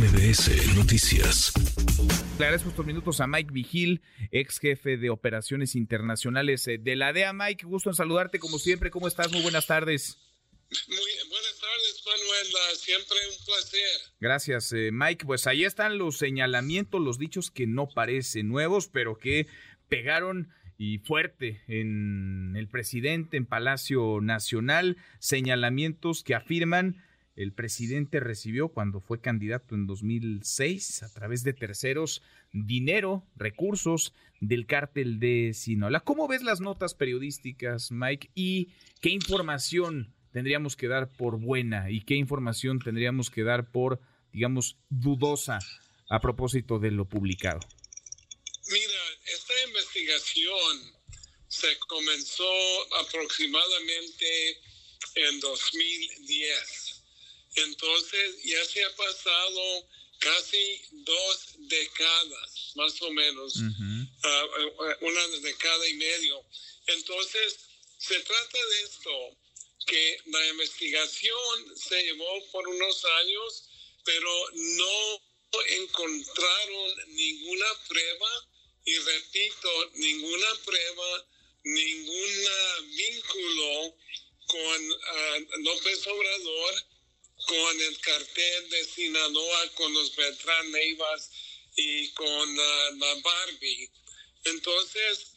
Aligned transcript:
MBS 0.00 0.74
Noticias. 0.76 1.52
Le 2.38 2.46
agradezco 2.46 2.70
estos 2.70 2.86
minutos 2.86 3.20
a 3.20 3.26
Mike 3.26 3.52
Vigil, 3.52 4.00
ex 4.30 4.58
jefe 4.58 4.96
de 4.96 5.10
operaciones 5.10 5.76
internacionales 5.76 6.66
eh, 6.68 6.78
de 6.78 6.96
la 6.96 7.12
DEA. 7.12 7.34
Mike, 7.34 7.66
gusto 7.66 7.90
en 7.90 7.94
saludarte 7.94 8.38
como 8.38 8.58
siempre. 8.58 8.90
¿Cómo 8.90 9.08
estás? 9.08 9.30
Muy 9.30 9.42
buenas 9.42 9.66
tardes. 9.66 10.16
Muy 10.88 10.96
buenas 10.96 11.60
tardes, 11.60 12.02
Manuel. 12.06 12.46
Siempre 12.78 13.16
un 13.28 13.44
placer. 13.44 14.14
Gracias, 14.20 14.72
eh, 14.72 14.88
Mike. 14.90 15.26
Pues 15.26 15.46
ahí 15.46 15.64
están 15.64 15.98
los 15.98 16.16
señalamientos, 16.16 16.98
los 16.98 17.18
dichos 17.18 17.50
que 17.50 17.66
no 17.66 17.86
parecen 17.86 18.48
nuevos, 18.48 18.88
pero 18.88 19.18
que 19.18 19.48
pegaron 19.90 20.48
y 20.78 20.96
fuerte 21.00 21.60
en 21.66 22.54
el 22.56 22.68
presidente 22.68 23.36
en 23.36 23.44
Palacio 23.44 24.20
Nacional. 24.22 24.96
Señalamientos 25.18 26.24
que 26.24 26.34
afirman 26.34 27.04
el 27.42 27.54
presidente 27.54 28.20
recibió 28.20 28.68
cuando 28.68 29.00
fue 29.00 29.22
candidato 29.22 29.74
en 29.74 29.86
2006 29.86 31.02
a 31.04 31.08
través 31.08 31.42
de 31.42 31.54
terceros 31.54 32.20
dinero, 32.52 33.26
recursos 33.34 34.12
del 34.40 34.66
cártel 34.66 35.18
de 35.18 35.52
Sinaloa. 35.54 36.00
¿Cómo 36.00 36.28
ves 36.28 36.42
las 36.42 36.60
notas 36.60 36.94
periodísticas, 36.94 37.92
Mike? 37.92 38.30
¿Y 38.34 38.68
qué 39.00 39.08
información 39.08 40.14
tendríamos 40.32 40.76
que 40.76 40.88
dar 40.88 41.08
por 41.08 41.38
buena 41.40 41.90
y 41.90 42.02
qué 42.02 42.14
información 42.14 42.78
tendríamos 42.78 43.30
que 43.30 43.42
dar 43.42 43.70
por, 43.70 44.02
digamos, 44.34 44.76
dudosa 44.90 45.60
a 46.10 46.20
propósito 46.20 46.78
de 46.78 46.90
lo 46.90 47.06
publicado? 47.06 47.60
Mira, 48.70 49.00
esta 49.24 49.54
investigación 49.66 50.92
se 51.48 51.78
comenzó 51.88 52.52
aproximadamente 53.00 54.58
en 55.14 55.40
2010 55.40 56.79
entonces 57.62 58.42
ya 58.44 58.64
se 58.64 58.84
ha 58.84 58.96
pasado 58.96 59.88
casi 60.20 60.82
dos 60.92 61.54
décadas, 61.58 62.72
más 62.74 63.00
o 63.02 63.10
menos, 63.10 63.54
ah, 64.22 64.46
eh, 64.58 64.96
una 65.00 65.26
década 65.38 65.88
y 65.88 65.94
medio. 65.94 66.44
Entonces, 66.86 67.58
se 67.98 68.20
trata 68.20 68.58
de 68.66 68.82
esto, 68.82 69.36
que 69.86 70.20
la 70.26 70.46
investigación 70.48 71.76
se 71.76 72.02
llevó 72.02 72.50
por 72.52 72.68
unos 72.68 73.04
años, 73.22 73.64
pero 74.04 74.30
no 74.52 75.22
encontraron 75.68 76.90
ninguna 77.08 77.66
prueba, 77.88 78.48
y 78.84 78.96
repito, 78.98 79.90
ninguna 79.94 80.46
prueba, 80.64 81.26
ningún 81.64 82.46
vínculo 82.94 83.96
con 84.46 84.92
ah, 85.06 85.38
López 85.58 86.06
Obrador 86.06 86.89
con 87.46 87.80
el 87.80 88.00
cartel 88.00 88.70
de 88.70 88.84
Sinaloa, 88.84 89.68
con 89.74 89.92
los 89.92 90.14
Beltrán 90.14 90.72
Neivas 90.72 91.30
y 91.76 92.08
con 92.10 92.58
uh, 92.58 92.96
la 92.98 93.14
Barbie. 93.22 93.90
Entonces, 94.44 95.32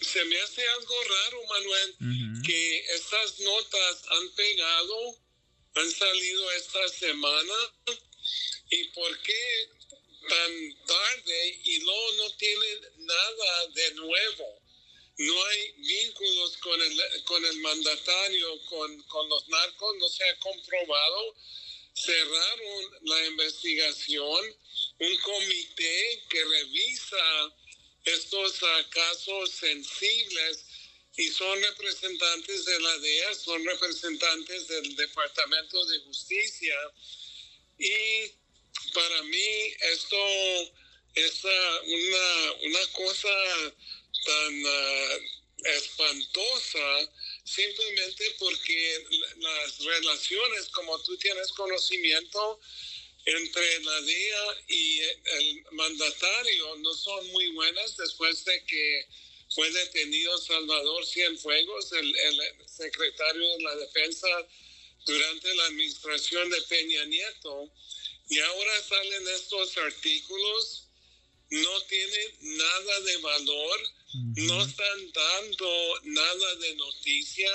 se 0.00 0.24
me 0.24 0.40
hace 0.40 0.66
algo 0.68 0.94
raro, 1.04 1.44
Manuel, 1.46 2.42
que 2.44 2.78
estas 2.94 3.38
notas 3.40 4.02
han 4.08 4.30
pegado, 4.34 5.16
han 5.74 5.90
salido 5.90 6.50
esta 6.52 6.88
semana, 6.88 7.54
y 8.70 8.84
por 8.88 9.22
qué 9.22 9.68
tan 10.28 10.86
tarde 10.86 11.60
y 11.64 11.80
luego 11.80 12.12
no 12.12 12.36
tienen 12.36 12.80
nada 12.98 13.66
de 13.68 13.94
nuevo 13.94 14.63
no 15.16 15.44
hay 15.44 15.72
vínculos 15.76 16.56
con 16.58 16.80
el, 16.80 17.24
con 17.24 17.44
el 17.44 17.56
mandatario, 17.60 18.60
con, 18.66 19.02
con 19.04 19.28
los 19.28 19.48
narcos, 19.48 19.96
no 19.98 20.08
se 20.08 20.28
ha 20.28 20.38
comprobado. 20.40 21.36
Cerraron 21.94 22.98
la 23.02 23.26
investigación, 23.26 24.56
un 24.98 25.16
comité 25.18 26.22
que 26.28 26.44
revisa 26.44 27.54
estos 28.04 28.58
casos 28.90 29.50
sensibles 29.50 30.64
y 31.16 31.28
son 31.28 31.62
representantes 31.62 32.64
de 32.64 32.80
la 32.80 32.98
DEA, 32.98 33.34
son 33.34 33.64
representantes 33.64 34.66
del 34.66 34.96
Departamento 34.96 35.84
de 35.86 36.00
Justicia. 36.00 36.76
Y 37.78 38.32
para 38.92 39.22
mí 39.22 39.74
esto 39.92 40.16
es 41.14 41.44
una, 41.44 42.52
una 42.62 42.86
cosa 42.92 43.28
tan 44.24 44.64
uh, 44.64 45.68
espantosa 45.76 47.10
simplemente 47.44 48.34
porque 48.38 49.06
las 49.38 49.78
relaciones, 49.78 50.68
como 50.68 50.98
tú 51.02 51.16
tienes 51.18 51.48
conocimiento, 51.52 52.60
entre 53.26 53.80
la 53.84 54.00
DEA 54.02 54.64
y 54.68 55.00
el 55.00 55.64
mandatario 55.72 56.76
no 56.76 56.94
son 56.94 57.26
muy 57.28 57.48
buenas 57.52 57.96
después 57.96 58.44
de 58.44 58.64
que 58.66 59.08
fue 59.54 59.70
detenido 59.70 60.36
Salvador 60.38 61.06
Cienfuegos, 61.06 61.92
el, 61.92 62.16
el 62.16 62.40
secretario 62.66 63.48
de 63.56 63.62
la 63.62 63.76
Defensa 63.76 64.28
durante 65.06 65.54
la 65.54 65.64
administración 65.66 66.50
de 66.50 66.60
Peña 66.62 67.04
Nieto. 67.04 67.70
Y 68.28 68.38
ahora 68.40 68.82
salen 68.82 69.28
estos 69.28 69.76
artículos, 69.78 70.88
no 71.50 71.80
tienen 71.82 72.58
nada 72.58 73.00
de 73.00 73.16
valor 73.18 73.80
no 74.14 74.62
están 74.62 75.12
dando 75.12 76.00
nada 76.04 76.54
de 76.56 76.74
noticia, 76.76 77.50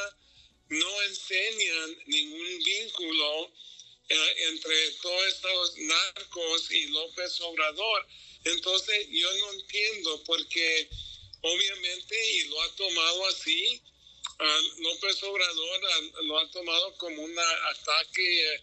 no 0.70 1.02
enseñan 1.04 1.98
ningún 2.08 2.64
vínculo 2.64 3.52
eh, 4.10 4.36
entre 4.50 4.92
todos 5.02 5.28
estos 5.28 5.78
narcos 5.78 6.72
y 6.72 6.88
López 6.88 7.40
Obrador. 7.42 8.08
Entonces 8.44 9.08
yo 9.10 9.32
no 9.38 9.54
entiendo 9.54 10.24
porque 10.26 10.90
obviamente 11.42 12.36
y 12.36 12.46
lo 12.46 12.62
ha 12.62 12.76
tomado 12.76 13.28
así, 13.28 13.82
López 14.80 15.22
Obrador 15.24 15.82
lo 16.24 16.40
ha 16.40 16.52
tomado 16.52 16.96
como 16.98 17.24
un 17.24 17.40
ataque 17.40 18.56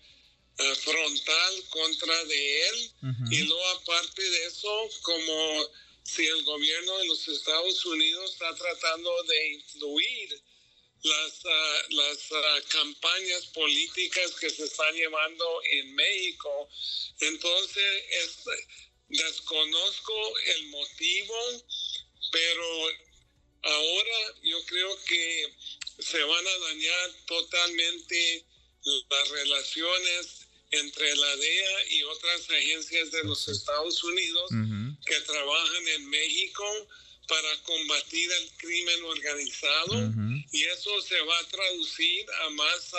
eh, 0.58 0.74
frontal 0.74 1.64
contra 1.68 2.24
de 2.24 2.68
él 2.68 2.90
y 3.30 3.38
luego 3.42 3.68
aparte 3.68 4.22
de 4.22 4.46
eso 4.46 4.88
como 5.02 5.68
si 6.06 6.25
el 6.27 6.44
gobierno 6.44 6.99
de 6.99 7.06
los 7.06 7.28
Estados 7.28 7.84
Unidos 7.84 8.33
está 8.33 8.55
tratando 8.55 9.22
de 9.25 9.53
influir 9.55 10.43
las, 11.03 11.41
ah, 11.44 11.83
las 11.91 12.33
ah, 12.33 12.61
campañas 12.69 13.47
políticas 13.47 14.33
que 14.33 14.50
se 14.50 14.65
están 14.65 14.94
llevando 14.94 15.61
en 15.71 15.94
México. 15.94 16.69
Entonces, 17.21 18.39
desconozco 19.09 20.39
el 20.39 20.67
motivo, 20.67 21.65
pero 22.31 22.88
ahora 23.62 24.34
yo 24.43 24.65
creo 24.67 25.05
que 25.05 25.55
se 25.99 26.23
van 26.23 26.47
a 26.47 26.59
dañar 26.59 27.12
totalmente 27.27 28.44
las 29.11 29.28
relaciones 29.31 30.45
entre 30.71 31.16
la 31.16 31.37
DEA 31.37 31.91
y 31.91 32.03
otras 32.04 32.50
agencias 32.50 33.10
de 33.10 33.25
los 33.25 33.49
Estados 33.49 34.03
Unidos 34.04 34.50
que 35.04 35.21
trabajan 35.21 35.88
en 35.88 36.10
México 36.10 36.65
para 37.28 37.62
combatir 37.62 38.31
el 38.31 38.50
crimen 38.56 39.05
organizado. 39.05 40.12
Y 40.53 40.65
eso 40.65 41.00
se 41.03 41.21
va 41.22 41.38
a 41.38 41.49
traducir 41.49 42.26
a 42.44 42.50
más 42.50 42.91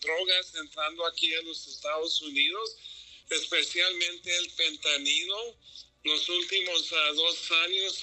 drogas 0.00 0.54
entrando 0.56 1.06
aquí 1.06 1.32
en 1.32 1.46
los 1.46 1.66
Estados 1.66 2.20
Unidos, 2.22 2.76
especialmente 3.30 4.36
el 4.36 4.50
pentanilo. 4.50 5.56
Los 6.04 6.28
últimos 6.28 6.90
dos 6.90 7.50
años 7.64 8.00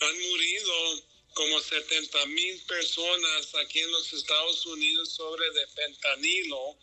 han 0.00 0.20
murido 0.20 1.02
como 1.34 1.60
70 1.60 2.26
mil 2.26 2.60
personas 2.62 3.54
aquí 3.56 3.80
en 3.80 3.90
los 3.90 4.12
Estados 4.12 4.64
Unidos 4.66 5.10
sobre 5.12 5.50
de 5.50 5.66
pentanilo 5.74 6.78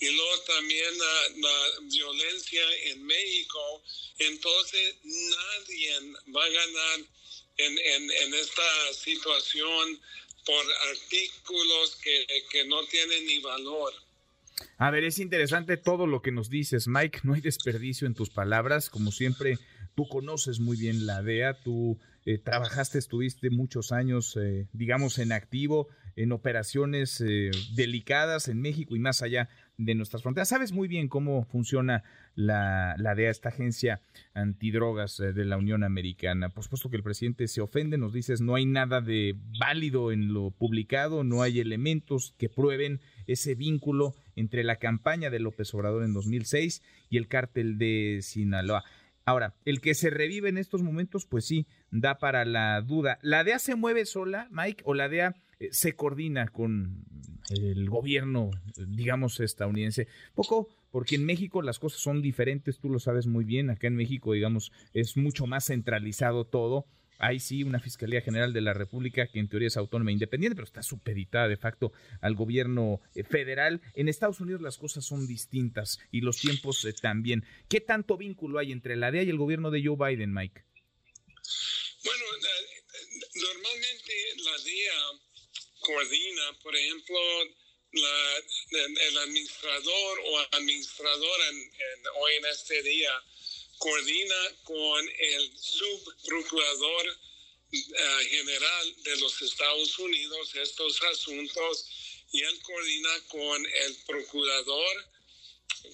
y 0.00 0.10
luego 0.14 0.40
también 0.46 0.98
la, 0.98 1.80
violencia 1.82 2.62
en 2.84 3.04
México. 3.04 3.82
Entonces 4.18 4.96
nadie 5.04 6.12
va 6.34 6.44
a 6.44 6.48
ganar 6.48 7.00
en, 7.58 7.78
en, 7.78 8.34
esta 8.34 8.94
situación 8.94 10.00
por 10.44 10.64
artículos 10.90 11.96
que, 12.02 12.26
que 12.50 12.64
no 12.66 12.84
tienen 12.86 13.26
ni 13.26 13.38
valor. 13.40 13.92
A 14.78 14.90
ver, 14.90 15.04
es 15.04 15.18
interesante 15.18 15.76
todo 15.76 16.06
lo 16.06 16.22
que 16.22 16.32
nos 16.32 16.50
dices, 16.50 16.86
Mike. 16.88 17.20
No 17.24 17.34
hay 17.34 17.40
desperdicio 17.40 18.06
en 18.06 18.14
tus 18.14 18.30
palabras. 18.30 18.90
Como 18.90 19.12
siempre, 19.12 19.58
tú 19.94 20.06
conoces 20.08 20.60
muy 20.60 20.76
bien 20.76 21.06
la 21.06 21.22
DEA, 21.22 21.60
tú 21.62 21.98
eh, 22.26 22.38
trabajaste, 22.38 22.98
estuviste 22.98 23.50
muchos 23.50 23.92
años, 23.92 24.36
eh, 24.36 24.66
digamos, 24.72 25.20
en 25.20 25.30
activo, 25.30 25.86
en 26.16 26.32
operaciones 26.32 27.20
eh, 27.20 27.52
delicadas 27.76 28.48
en 28.48 28.60
México 28.60 28.96
y 28.96 28.98
más 28.98 29.22
allá 29.22 29.48
de 29.78 29.94
nuestras 29.94 30.22
fronteras. 30.22 30.48
Sabes 30.48 30.72
muy 30.72 30.88
bien 30.88 31.06
cómo 31.06 31.44
funciona 31.44 32.02
la, 32.34 32.96
la 32.98 33.12
esta 33.12 33.50
agencia 33.50 34.00
antidrogas 34.34 35.18
de 35.18 35.44
la 35.44 35.56
Unión 35.56 35.84
Americana. 35.84 36.48
Por 36.48 36.64
supuesto 36.64 36.90
que 36.90 36.96
el 36.96 37.04
presidente 37.04 37.46
se 37.46 37.60
ofende, 37.60 37.96
nos 37.96 38.12
dices, 38.12 38.40
no 38.40 38.56
hay 38.56 38.66
nada 38.66 39.00
de 39.00 39.36
válido 39.60 40.10
en 40.10 40.32
lo 40.32 40.50
publicado, 40.50 41.22
no 41.22 41.42
hay 41.42 41.60
elementos 41.60 42.34
que 42.38 42.48
prueben 42.48 43.00
ese 43.28 43.54
vínculo 43.54 44.16
entre 44.34 44.64
la 44.64 44.76
campaña 44.76 45.30
de 45.30 45.38
López 45.38 45.72
Obrador 45.74 46.02
en 46.02 46.12
2006 46.12 46.82
y 47.08 47.18
el 47.18 47.28
cártel 47.28 47.78
de 47.78 48.18
Sinaloa. 48.22 48.82
Ahora, 49.28 49.54
el 49.64 49.80
que 49.80 49.94
se 49.94 50.08
revive 50.08 50.48
en 50.48 50.56
estos 50.56 50.82
momentos, 50.82 51.26
pues 51.26 51.44
sí, 51.44 51.66
da 51.90 52.18
para 52.18 52.44
la 52.44 52.80
duda. 52.80 53.18
¿La 53.22 53.42
DEA 53.42 53.58
se 53.58 53.74
mueve 53.74 54.06
sola, 54.06 54.46
Mike, 54.52 54.84
o 54.86 54.94
la 54.94 55.08
DEA 55.08 55.34
eh, 55.58 55.68
se 55.72 55.96
coordina 55.96 56.46
con 56.46 57.04
el 57.50 57.90
gobierno, 57.90 58.52
digamos, 58.86 59.40
estadounidense? 59.40 60.06
Poco 60.36 60.68
porque 60.92 61.16
en 61.16 61.26
México 61.26 61.60
las 61.60 61.80
cosas 61.80 62.00
son 62.00 62.22
diferentes, 62.22 62.78
tú 62.78 62.88
lo 62.88 63.00
sabes 63.00 63.26
muy 63.26 63.44
bien, 63.44 63.68
acá 63.68 63.88
en 63.88 63.96
México, 63.96 64.32
digamos, 64.32 64.72
es 64.94 65.16
mucho 65.16 65.46
más 65.46 65.66
centralizado 65.66 66.46
todo 66.46 66.86
hay 67.18 67.40
sí 67.40 67.62
una 67.62 67.80
Fiscalía 67.80 68.20
General 68.20 68.52
de 68.52 68.60
la 68.60 68.74
República 68.74 69.26
que 69.26 69.38
en 69.38 69.48
teoría 69.48 69.68
es 69.68 69.76
autónoma 69.76 70.10
e 70.10 70.14
independiente, 70.14 70.56
pero 70.56 70.66
está 70.66 70.82
supeditada 70.82 71.48
de 71.48 71.56
facto 71.56 71.92
al 72.20 72.34
gobierno 72.34 73.00
eh, 73.14 73.24
federal. 73.24 73.80
En 73.94 74.08
Estados 74.08 74.40
Unidos 74.40 74.60
las 74.60 74.78
cosas 74.78 75.04
son 75.04 75.26
distintas 75.26 75.98
y 76.10 76.20
los 76.20 76.38
tiempos 76.38 76.84
eh, 76.84 76.92
también. 76.92 77.44
¿Qué 77.68 77.80
tanto 77.80 78.16
vínculo 78.16 78.58
hay 78.58 78.72
entre 78.72 78.96
la 78.96 79.10
DEA 79.10 79.24
y 79.24 79.30
el 79.30 79.38
gobierno 79.38 79.70
de 79.70 79.82
Joe 79.84 79.96
Biden, 79.96 80.32
Mike? 80.32 80.64
Bueno, 82.04 82.24
normalmente 83.34 84.14
la 84.44 84.58
DEA 84.58 85.26
coordina, 85.80 86.58
por 86.62 86.74
ejemplo, 86.74 87.18
el 87.92 89.18
administrador 89.18 90.18
o 90.26 90.38
administradora 90.56 91.44
hoy 92.20 92.32
en 92.34 92.46
este 92.46 92.82
día 92.82 93.10
coordina 93.78 94.56
con 94.64 95.08
el 95.18 95.58
subprocurador 95.58 97.08
uh, 97.08 98.28
general 98.28 99.02
de 99.02 99.16
los 99.18 99.42
Estados 99.42 99.98
Unidos 99.98 100.54
estos 100.54 101.02
asuntos 101.02 101.86
y 102.32 102.42
él 102.42 102.60
coordina 102.62 103.20
con 103.28 103.66
el 103.66 103.96
procurador, 104.06 105.10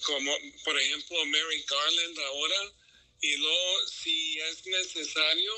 como 0.03 0.35
por 0.63 0.79
ejemplo 0.79 1.25
Mary 1.25 1.63
Garland 1.67 2.19
ahora, 2.19 2.73
y 3.21 3.37
luego 3.37 3.87
si 3.87 4.39
es 4.39 4.65
necesario, 4.65 5.53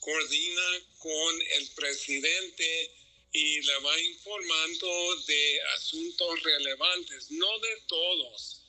coordina 0.00 0.82
con 0.98 1.42
el 1.42 1.68
presidente 1.70 2.90
y 3.32 3.60
le 3.60 3.78
va 3.80 4.00
informando 4.00 5.16
de 5.26 5.60
asuntos 5.76 6.42
relevantes, 6.42 7.30
no 7.32 7.58
de 7.58 7.76
todos, 7.88 8.63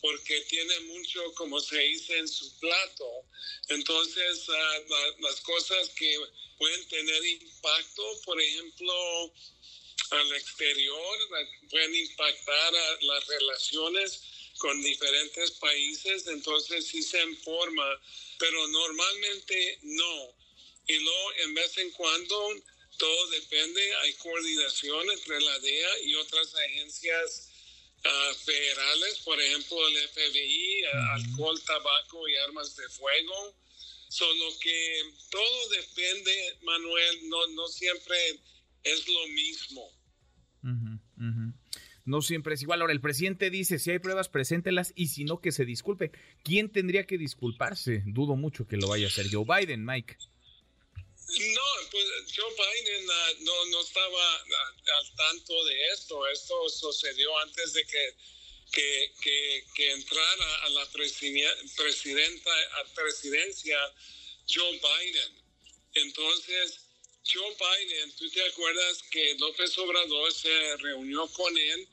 porque 0.00 0.40
tiene 0.42 0.80
mucho, 0.80 1.34
como 1.34 1.60
se 1.60 1.78
dice, 1.78 2.18
en 2.18 2.28
su 2.28 2.58
plato. 2.58 3.24
Entonces, 3.68 4.46
ah, 4.48 4.78
las 5.20 5.40
cosas 5.40 5.88
que 5.90 6.18
pueden 6.58 6.88
tener 6.88 7.24
impacto, 7.24 8.20
por 8.24 8.40
ejemplo, 8.40 9.32
al 10.10 10.32
exterior, 10.34 11.18
pueden 11.70 11.94
impactar 11.94 12.74
a 12.74 12.98
las 13.02 13.26
relaciones 13.26 14.22
con 14.58 14.82
diferentes 14.82 15.50
países, 15.52 16.26
entonces 16.28 16.86
sí 16.86 17.02
se 17.02 17.22
informa, 17.22 18.00
pero 18.38 18.66
normalmente 18.68 19.78
no. 19.82 20.34
Y 20.86 20.98
luego, 20.98 21.32
en 21.44 21.54
vez 21.54 21.76
en 21.78 21.90
cuando, 21.92 22.54
todo 22.96 23.26
depende, 23.28 23.96
hay 23.96 24.12
coordinación 24.14 25.10
entre 25.10 25.40
la 25.40 25.58
DEA 25.58 25.98
y 26.04 26.14
otras 26.14 26.54
agencias 26.54 27.50
federales, 28.44 29.20
por 29.24 29.40
ejemplo 29.40 29.76
el 29.88 30.08
FBI, 30.08 30.84
alcohol, 31.12 31.60
tabaco 31.66 32.28
y 32.28 32.36
armas 32.36 32.76
de 32.76 32.88
fuego. 32.88 33.56
Solo 34.08 34.44
que 34.60 35.02
todo 35.30 35.68
depende, 35.70 36.58
Manuel, 36.62 37.28
no, 37.28 37.46
no 37.48 37.66
siempre 37.68 38.16
es 38.84 39.08
lo 39.08 39.26
mismo. 39.28 39.90
No 42.04 42.22
siempre 42.22 42.54
es 42.54 42.62
igual. 42.62 42.80
Ahora, 42.80 42.92
el 42.92 43.00
presidente 43.00 43.50
dice, 43.50 43.80
si 43.80 43.90
hay 43.90 43.98
pruebas, 43.98 44.28
preséntelas 44.28 44.92
y 44.94 45.08
si 45.08 45.24
no, 45.24 45.40
que 45.40 45.50
se 45.50 45.64
disculpe. 45.64 46.12
¿Quién 46.44 46.70
tendría 46.70 47.04
que 47.04 47.18
disculparse? 47.18 48.04
Dudo 48.06 48.36
mucho 48.36 48.68
que 48.68 48.76
lo 48.76 48.88
vaya 48.88 49.06
a 49.06 49.08
hacer 49.08 49.26
Joe 49.30 49.44
Biden, 49.44 49.84
Mike. 49.84 50.16
No, 51.28 51.62
pues 51.90 52.06
Joe 52.34 52.54
Biden 52.54 53.10
ah, 53.10 53.32
no, 53.40 53.64
no 53.66 53.80
estaba 53.80 54.34
ah, 54.36 54.72
al 54.98 55.16
tanto 55.16 55.64
de 55.64 55.86
esto. 55.88 56.26
Esto 56.28 56.68
sucedió 56.68 57.36
antes 57.38 57.72
de 57.72 57.84
que, 57.84 58.14
que, 58.72 59.64
que, 59.74 59.90
entrara 59.90 60.64
a 60.64 60.68
la 60.70 60.86
presidenta, 60.92 62.50
presidencia 62.94 63.78
Joe 64.48 64.78
Biden. 64.78 65.42
Entonces, 65.94 66.78
Joe 67.24 67.56
Biden, 67.56 68.14
¿tú 68.16 68.30
te 68.30 68.42
acuerdas 68.46 69.02
que 69.10 69.34
López 69.34 69.76
Obrador 69.78 70.32
se 70.32 70.76
reunió 70.76 71.26
con 71.32 71.56
él 71.58 71.88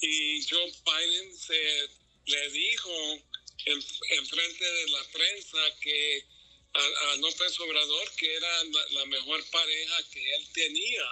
y 0.00 0.46
Joe 0.48 0.72
Biden 0.84 1.36
se 1.36 1.88
le 2.26 2.50
dijo 2.50 3.18
en 3.64 4.26
frente 4.26 4.64
de 4.64 4.88
la 4.90 5.04
prensa 5.12 5.58
que 5.80 6.37
a, 6.74 7.16
López 7.16 7.60
Obrador, 7.60 8.12
que 8.16 8.34
era 8.34 8.64
la, 8.90 9.06
mejor 9.06 9.44
pareja 9.50 10.02
que 10.10 10.34
él 10.34 10.48
tenía. 10.52 11.04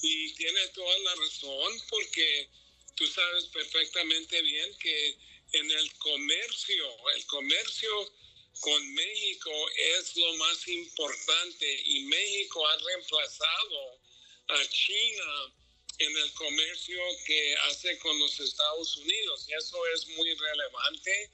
Y 0.00 0.32
tiene 0.34 0.68
toda 0.68 0.98
la 0.98 1.14
razón 1.16 1.82
porque 1.88 2.48
tú 2.94 3.06
sabes 3.06 3.44
perfectamente 3.46 4.40
bien 4.42 4.76
que 4.78 5.16
en 5.52 5.70
el 5.70 5.92
comercio, 5.94 6.86
el 7.16 7.26
comercio 7.26 8.12
con 8.60 8.94
México 8.94 9.50
es 9.98 10.16
lo 10.16 10.34
más 10.34 10.68
importante 10.68 11.82
y 11.86 12.00
México 12.04 12.66
ha 12.66 12.76
reemplazado 12.76 14.00
a 14.48 14.68
China 14.68 15.52
en 15.98 16.16
el 16.16 16.32
comercio 16.32 17.00
que 17.26 17.56
hace 17.68 17.98
con 17.98 18.18
los 18.18 18.38
Estados 18.40 18.96
Unidos 18.96 19.46
y 19.48 19.52
eso 19.54 19.86
es 19.94 20.06
muy 20.08 20.34
relevante 20.34 21.30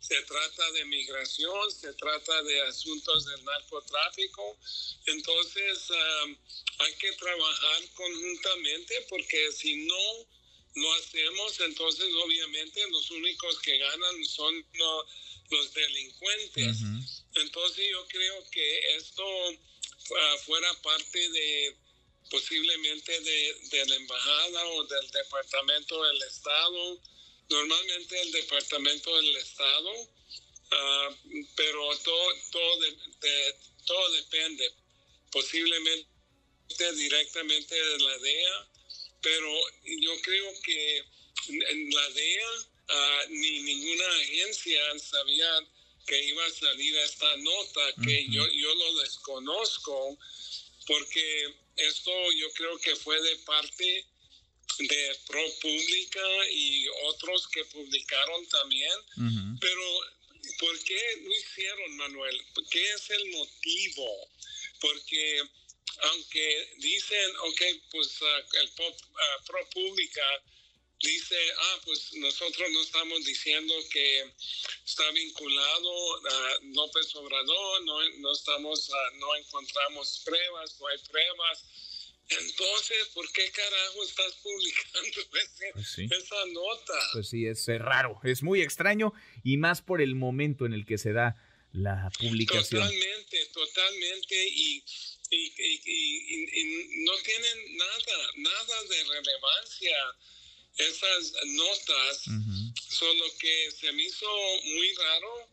se 0.00 0.22
trata 0.22 0.70
de 0.72 0.84
migración, 0.84 1.70
se 1.72 1.92
trata 1.94 2.42
de 2.42 2.62
asuntos 2.62 3.26
del 3.26 3.44
narcotráfico. 3.44 4.58
Entonces 5.06 5.88
hay 6.78 6.94
que 6.94 7.12
trabajar 7.12 7.82
conjuntamente 7.94 9.06
porque 9.08 9.52
si 9.52 9.76
no 9.86 10.26
lo 10.76 10.94
hacemos, 10.94 11.58
entonces 11.60 12.06
obviamente 12.24 12.88
los 12.90 13.10
únicos 13.10 13.58
que 13.60 13.78
ganan 13.78 14.24
son 14.24 14.66
los 15.50 15.74
delincuentes. 15.74 16.78
Entonces 17.34 17.88
yo 17.90 18.06
creo 18.08 18.50
que 18.50 18.96
esto 18.96 19.24
uh, 19.50 20.38
fuera 20.44 20.72
parte 20.82 21.30
de 21.30 21.76
posiblemente 22.30 23.20
de, 23.20 23.54
de 23.70 23.86
la 23.86 23.94
embajada 23.94 24.66
o 24.68 24.84
del 24.84 25.10
departamento 25.10 26.02
del 26.04 26.22
Estado 26.22 27.00
normalmente 27.48 28.20
el 28.20 28.32
Departamento 28.32 29.16
del 29.16 29.36
Estado, 29.36 29.90
ah, 30.70 31.16
pero 31.56 31.98
todo, 31.98 32.34
todo, 32.50 32.86
todo 33.86 34.12
depende, 34.12 34.72
posiblemente 35.30 36.06
directamente 36.94 37.74
de 37.74 37.98
la 37.98 38.18
DEA, 38.18 38.68
pero 39.22 39.60
yo 39.84 40.20
creo 40.22 40.52
que 40.62 41.04
en 41.48 41.90
la 41.90 42.10
DEA 42.10 42.48
ah, 42.88 43.24
ni 43.30 43.62
ninguna 43.62 44.08
agencia 44.22 44.98
sabía 44.98 45.68
que 46.06 46.24
iba 46.24 46.46
a 46.46 46.50
salir 46.50 46.96
esta 46.98 47.36
nota, 47.38 47.92
que 48.04 48.26
yo, 48.30 48.46
yo 48.48 48.74
lo 48.74 48.94
desconozco, 49.00 50.18
porque 50.86 51.54
esto 51.76 52.32
yo 52.32 52.52
creo 52.52 52.78
que 52.78 52.94
fue 52.94 53.20
de 53.20 53.36
parte 53.38 54.06
de 54.78 55.18
ProPublica 55.26 56.50
y 56.52 56.86
otros 57.04 57.48
que 57.48 57.64
publicaron 57.66 58.46
también. 58.48 58.92
Pero, 59.60 60.00
¿por 60.58 60.78
qué 60.84 61.02
lo 61.22 61.32
hicieron, 61.32 61.96
Manuel? 61.96 62.40
¿Qué 62.70 62.90
es 62.92 63.10
el 63.10 63.30
motivo? 63.30 64.28
Porque 64.80 65.42
aunque 66.02 66.74
dicen, 66.78 67.36
ok, 67.44 67.62
pues 67.90 68.20
uh, 68.20 68.56
el 68.60 68.68
uh, 68.68 69.44
ProPublica 69.46 70.42
dice, 71.00 71.36
ah, 71.58 71.80
pues 71.84 72.12
nosotros 72.14 72.70
no 72.70 72.82
estamos 72.82 73.24
diciendo 73.24 73.74
que 73.90 74.32
está 74.84 75.10
vinculado 75.12 76.26
a 76.26 76.58
López 76.62 77.14
Obrador, 77.14 77.84
no, 77.84 78.08
no 78.18 78.32
estamos, 78.32 78.88
uh, 78.88 79.16
no 79.18 79.36
encontramos 79.36 80.22
pruebas, 80.24 80.78
no 80.80 80.86
hay 80.88 80.98
pruebas 80.98 81.64
entonces, 82.28 83.08
¿por 83.14 83.30
qué 83.32 83.50
carajo 83.52 84.02
estás 84.02 84.32
publicando 84.42 85.20
pues 85.74 85.98
esa 85.98 86.46
nota? 86.46 87.08
Pues 87.12 87.28
sí, 87.28 87.46
es 87.46 87.66
raro, 87.78 88.20
es 88.24 88.42
muy 88.42 88.62
extraño 88.62 89.12
y 89.44 89.56
más 89.58 89.80
por 89.80 90.02
el 90.02 90.14
momento 90.14 90.66
en 90.66 90.72
el 90.72 90.84
que 90.86 90.98
se 90.98 91.12
da 91.12 91.36
la 91.72 92.10
publicación. 92.18 92.82
Totalmente, 92.82 93.46
totalmente 93.52 94.48
y, 94.48 94.82
no 97.04 97.12
tienen 97.24 97.76
nada, 97.76 98.30
nada 98.36 98.82
de 98.84 99.04
relevancia 99.04 99.96
esas 100.78 101.32
notas, 101.46 102.24
solo 102.88 103.24
que 103.38 103.70
se 103.70 103.92
me 103.92 104.04
hizo 104.04 104.26
muy 104.64 104.92
raro 104.94 105.48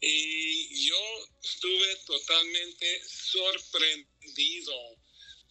y 0.00 0.86
yo 0.86 1.28
estuve 1.42 1.96
totalmente 2.06 3.02
sorprendido 3.06 4.96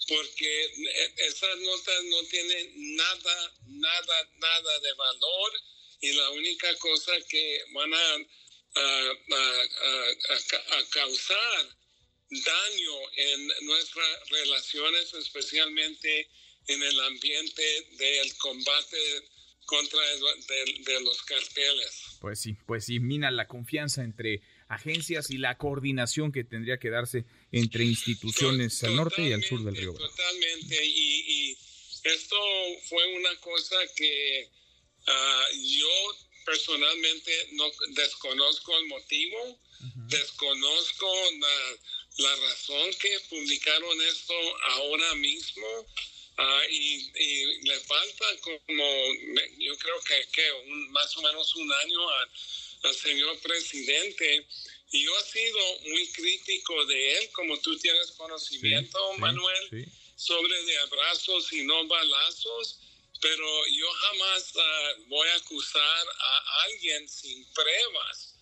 porque 0.08 0.66
eh, 0.66 1.14
esas 1.18 1.58
notas 1.60 2.04
no 2.06 2.24
tienen 2.24 2.96
nada, 2.96 3.54
nada, 3.68 4.30
nada 4.40 4.80
de 4.80 4.94
valor 4.94 5.52
y 6.02 6.14
la 6.14 6.30
única 6.32 6.76
cosa 6.78 7.12
que 7.30 7.64
van 7.74 7.94
a, 7.94 8.16
a, 8.76 9.24
causar 10.92 11.78
daño 12.30 13.12
en 13.18 13.48
nuestras 13.66 14.30
relaciones, 14.30 15.14
especialmente 15.14 16.30
en 16.68 16.82
el 16.82 17.00
ambiente 17.02 17.88
del 17.98 18.36
combate 18.38 18.98
contra 19.66 20.00
de, 20.00 21.02
los 21.02 21.22
carteles. 21.24 22.18
Pues 22.20 22.40
sí, 22.40 22.58
pues 22.66 22.86
sí, 22.86 23.00
mina 23.00 23.32
la 23.32 23.48
confianza 23.48 24.04
entre 24.04 24.42
agencias 24.68 25.30
y 25.30 25.38
la 25.38 25.58
coordinación 25.58 26.32
que 26.32 26.44
tendría 26.44 26.78
que 26.78 26.90
darse 26.90 27.26
entre 27.52 27.84
instituciones 27.84 28.84
al 28.84 28.96
norte 28.96 29.22
y 29.22 29.34
al 29.34 29.44
sur 29.44 29.64
del 29.64 29.76
río. 29.76 29.94
Totalmente, 29.94 30.86
y, 30.86 31.58
esto 32.04 32.36
fue 32.90 33.06
una 33.16 33.36
cosa 33.42 33.76
que 33.96 34.50
ah, 35.06 35.46
yo 35.54 36.16
personalmente 36.46 37.50
no 37.52 37.66
desconozco 37.90 38.76
el 38.78 38.88
motivo, 38.88 39.60
desconozco 40.08 41.08
la, 41.40 41.78
la, 42.18 42.36
razón 42.38 42.90
que 43.00 43.20
publicaron 43.30 44.02
esto 44.02 44.34
ahora 44.78 45.14
mismo. 45.16 45.68
Ah, 46.38 46.64
y, 46.72 47.12
le 47.68 47.80
falta 47.82 48.26
como, 48.42 48.84
yo 49.60 49.78
creo 49.78 50.02
que, 50.02 50.28
que 50.32 50.88
más 50.90 51.16
o 51.18 51.22
menos 51.22 51.56
un 51.56 51.72
año 51.72 52.10
al 52.84 52.96
señor 52.96 53.40
presidente. 53.40 54.48
Y 54.92 55.04
yo 55.06 55.12
he 55.18 55.24
sido 55.24 55.80
muy 55.90 56.08
crítico 56.12 56.86
de 56.86 57.18
él, 57.18 57.30
como 57.32 57.58
tú 57.60 57.78
tienes 57.78 58.12
conocimiento, 58.12 59.14
Manuel, 59.18 59.88
sobre 60.16 60.64
de 60.64 60.78
abrazos 60.80 61.52
y 61.54 61.64
no 61.64 61.88
balazos, 61.88 62.80
pero 63.22 63.68
yo 63.68 63.92
jamás 63.92 64.54
ah, 64.58 64.94
voy 65.08 65.28
a 65.30 65.36
acusar 65.36 66.08
a 66.20 66.64
alguien 66.64 67.08
sin 67.08 67.46
pruebas. 67.54 68.36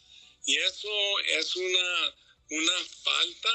Y 0.45 0.55
eso 0.57 1.19
es 1.19 1.55
una, 1.55 2.15
una 2.49 2.85
falta 3.03 3.49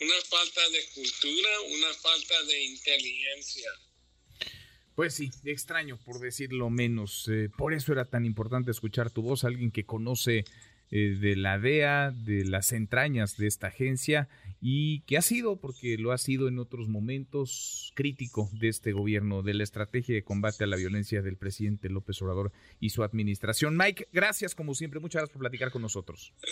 una 0.00 0.20
falta 0.22 0.68
de 0.70 0.86
cultura, 0.94 1.60
una 1.60 1.94
falta 1.94 2.42
de 2.44 2.64
inteligencia. 2.64 3.70
Pues 5.00 5.14
sí, 5.14 5.30
extraño 5.46 5.98
por 6.04 6.20
decirlo 6.20 6.68
menos. 6.68 7.26
Eh, 7.28 7.48
por 7.56 7.72
eso 7.72 7.90
era 7.90 8.04
tan 8.04 8.26
importante 8.26 8.70
escuchar 8.70 9.10
tu 9.10 9.22
voz, 9.22 9.44
alguien 9.44 9.70
que 9.70 9.86
conoce 9.86 10.44
eh, 10.90 11.16
de 11.18 11.36
la 11.36 11.58
DEA, 11.58 12.10
de 12.10 12.44
las 12.44 12.72
entrañas 12.72 13.38
de 13.38 13.46
esta 13.46 13.68
agencia 13.68 14.28
y 14.60 15.00
que 15.06 15.16
ha 15.16 15.22
sido, 15.22 15.56
porque 15.56 15.96
lo 15.96 16.12
ha 16.12 16.18
sido 16.18 16.48
en 16.48 16.58
otros 16.58 16.88
momentos, 16.88 17.92
crítico 17.94 18.50
de 18.52 18.68
este 18.68 18.92
gobierno, 18.92 19.40
de 19.42 19.54
la 19.54 19.62
estrategia 19.62 20.14
de 20.14 20.22
combate 20.22 20.64
a 20.64 20.66
la 20.66 20.76
violencia 20.76 21.22
del 21.22 21.38
presidente 21.38 21.88
López 21.88 22.20
Obrador 22.20 22.52
y 22.78 22.90
su 22.90 23.02
administración. 23.02 23.78
Mike, 23.78 24.08
gracias 24.12 24.54
como 24.54 24.74
siempre, 24.74 25.00
muchas 25.00 25.20
gracias 25.20 25.32
por 25.32 25.40
platicar 25.40 25.70
con 25.70 25.80
nosotros. 25.80 26.34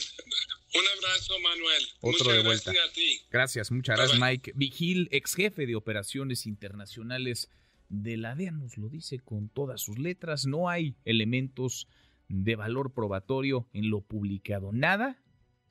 Un 0.75 0.85
abrazo, 0.97 1.39
Manuel. 1.41 1.83
Otro 2.01 2.33
de 2.33 2.43
vuelta. 2.45 2.73
Gracias, 2.73 2.91
a 2.91 2.95
ti. 2.95 3.21
gracias 3.31 3.71
muchas 3.71 3.99
gracias, 3.99 4.19
Mike. 4.19 4.53
Vigil, 4.55 5.09
ex 5.13 5.35
jefe 5.35 5.67
de 5.67 5.77
operaciones 5.77 6.47
internacionales 6.47 7.51
de 7.89 8.17
la 8.17 8.35
DEA, 8.35 8.53
nos 8.53 8.79
lo 8.79 8.89
dice 8.89 9.19
con 9.19 9.49
todas 9.49 9.81
sus 9.81 9.99
letras. 9.99 10.47
No 10.47 10.69
hay 10.69 10.97
elementos 11.05 11.89
de 12.29 12.57
valor 12.57 12.93
probatorio 12.93 13.69
en 13.73 13.91
lo 13.91 14.03
publicado. 14.03 14.73
Nada 14.73 15.23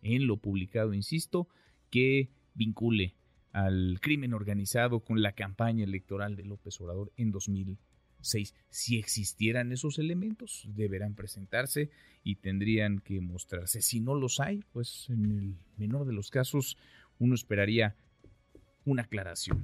en 0.02 0.28
lo 0.28 0.38
publicado, 0.38 0.94
insisto, 0.94 1.48
que 1.90 2.32
vincule 2.54 3.16
al 3.52 4.00
crimen 4.02 4.34
organizado 4.34 5.00
con 5.02 5.22
la 5.22 5.34
campaña 5.34 5.84
electoral 5.84 6.36
de 6.36 6.46
López 6.46 6.80
Obrador 6.82 7.12
en 7.18 7.32
2006. 7.32 8.54
Si 8.70 8.98
existieran 8.98 9.72
esos 9.72 10.00
elementos, 10.00 10.68
deberán 10.74 11.16
presentarse 11.16 11.90
y 12.24 12.36
tendrían 12.36 13.00
que 13.00 13.22
mostrarse. 13.22 13.82
Si 13.82 14.00
no 14.00 14.16
los 14.16 14.40
hay, 14.40 14.64
pues 14.72 15.08
en 15.10 15.26
el 15.26 15.56
menor 15.78 16.06
de 16.06 16.14
los 16.14 16.30
casos 16.30 16.78
uno 17.20 17.36
esperaría 17.36 17.96
una 18.86 19.04
aclaración. 19.04 19.64